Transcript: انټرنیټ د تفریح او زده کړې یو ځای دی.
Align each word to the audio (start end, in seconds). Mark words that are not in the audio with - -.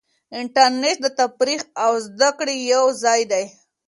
انټرنیټ 0.39 0.97
د 1.01 1.05
تفریح 1.19 1.61
او 1.83 1.91
زده 2.07 2.29
کړې 2.37 2.55
یو 2.73 2.83
ځای 3.03 3.21
دی. 3.31 3.45